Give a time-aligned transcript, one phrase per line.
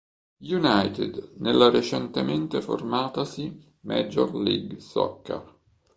[0.49, 5.57] United, nella recentemente formatasi Major League Soccer.